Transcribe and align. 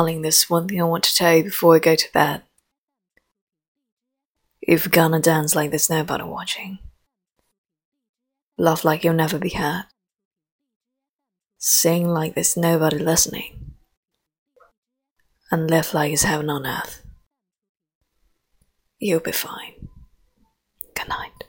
Darling, 0.00 0.22
there's 0.22 0.48
one 0.48 0.66
thing 0.66 0.80
I 0.80 0.84
want 0.84 1.04
to 1.04 1.14
tell 1.14 1.36
you 1.36 1.44
before 1.44 1.76
I 1.76 1.78
go 1.78 1.94
to 1.94 2.12
bed. 2.14 2.42
If 4.62 4.86
you're 4.86 4.90
gonna 4.90 5.20
dance 5.20 5.54
like 5.54 5.68
there's 5.68 5.90
nobody 5.90 6.24
watching, 6.24 6.78
laugh 8.56 8.82
like 8.82 9.04
you'll 9.04 9.12
never 9.12 9.38
be 9.38 9.50
hurt, 9.50 9.84
sing 11.58 12.08
like 12.08 12.34
there's 12.34 12.56
nobody 12.56 12.98
listening, 12.98 13.72
and 15.50 15.70
live 15.70 15.92
like 15.92 16.14
it's 16.14 16.22
heaven 16.22 16.48
on 16.48 16.66
earth, 16.66 17.04
you'll 18.98 19.20
be 19.20 19.32
fine. 19.32 19.88
Good 20.94 21.10
night. 21.10 21.44